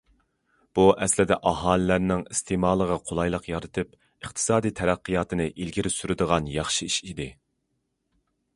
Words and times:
بۇ 0.77 0.85
ئەسلىدە 1.05 1.35
ئاھالىلەرنىڭ 1.49 2.23
ئىستېمالىغا 2.35 2.97
قولايلىق 3.09 3.45
يارىتىپ، 3.51 3.93
ئىقتىسادىي 3.99 4.73
تەرەققىياتنى 4.81 5.47
ئىلگىرى 5.51 5.95
سۈرىدىغان 5.99 6.51
ياخشى 6.57 6.89
ئىش 6.93 7.01
ئىدى. 7.11 7.29